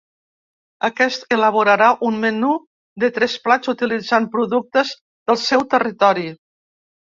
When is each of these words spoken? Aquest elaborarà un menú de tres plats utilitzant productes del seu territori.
Aquest 0.87 1.27
elaborarà 1.35 1.89
un 2.07 2.17
menú 2.23 2.49
de 3.05 3.11
tres 3.19 3.37
plats 3.45 3.73
utilitzant 3.75 4.27
productes 4.39 4.97
del 5.33 5.41
seu 5.45 5.69
territori. 5.77 6.29